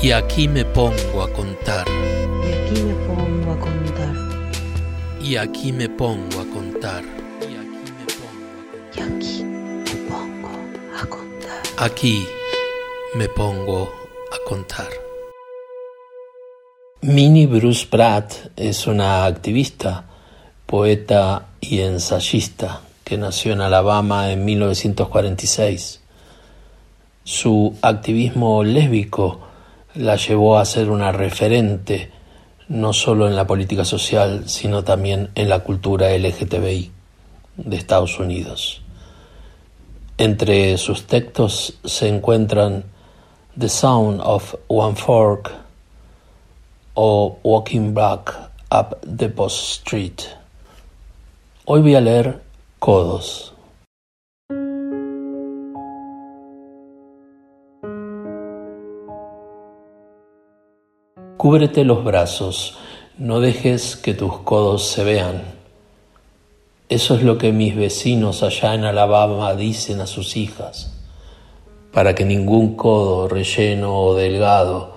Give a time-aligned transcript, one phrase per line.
[0.00, 1.84] Y aquí me pongo a contar.
[1.88, 4.14] Y aquí me pongo a contar.
[5.20, 7.02] Y aquí me pongo a contar.
[8.94, 10.48] Y aquí me pongo
[10.96, 11.62] a contar.
[11.78, 12.24] Aquí
[13.16, 13.92] me pongo
[14.32, 14.88] a contar.
[17.00, 20.04] Minnie Bruce Pratt es una activista,
[20.64, 26.00] poeta y ensayista que nació en Alabama en 1946.
[27.24, 29.47] Su activismo lésbico
[29.94, 32.10] la llevó a ser una referente
[32.68, 36.92] no solo en la política social, sino también en la cultura LGTBI
[37.56, 38.82] de Estados Unidos.
[40.18, 42.84] Entre sus textos se encuentran
[43.58, 45.52] The Sound of One Fork
[46.94, 48.34] o Walking Back
[48.70, 50.22] Up the Post Street.
[51.64, 52.42] Hoy voy a leer
[52.78, 53.54] Codos.
[61.38, 62.76] Cúbrete los brazos,
[63.16, 65.40] no dejes que tus codos se vean.
[66.88, 70.98] Eso es lo que mis vecinos allá en Alabama dicen a sus hijas,
[71.92, 74.96] para que ningún codo relleno o delgado,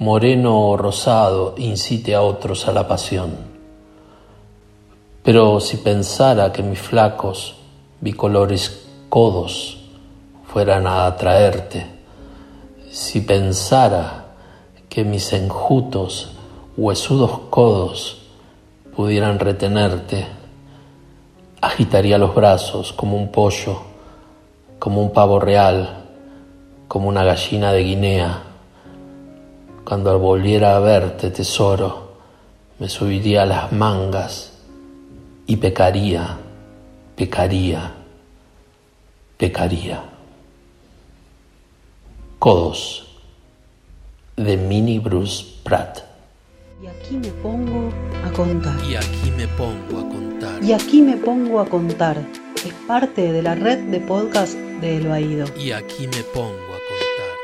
[0.00, 3.36] moreno o rosado incite a otros a la pasión.
[5.22, 7.54] Pero si pensara que mis flacos,
[8.00, 9.78] bicolores codos
[10.52, 11.86] fueran a atraerte,
[12.90, 14.25] si pensara
[14.96, 16.30] que mis enjutos,
[16.74, 18.16] huesudos codos
[18.96, 20.26] pudieran retenerte,
[21.60, 23.82] agitaría los brazos como un pollo,
[24.78, 26.06] como un pavo real,
[26.88, 28.42] como una gallina de Guinea.
[29.84, 32.12] Cuando volviera a verte, tesoro,
[32.78, 34.50] me subiría a las mangas
[35.46, 36.38] y pecaría,
[37.14, 37.92] pecaría,
[39.36, 40.02] pecaría.
[42.38, 43.05] Codos
[44.36, 46.00] de Minnie Bruce Pratt.
[46.82, 47.90] Y aquí me pongo
[48.24, 48.78] a contar.
[48.84, 50.62] Y aquí me pongo a contar.
[50.62, 52.18] Y aquí me pongo a contar.
[52.56, 55.46] Es parte de la red de podcast de El Baído.
[55.56, 57.36] Y aquí me pongo a contar.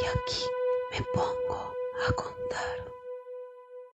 [0.00, 0.44] Y aquí
[0.92, 1.74] me pongo
[2.08, 2.84] a contar.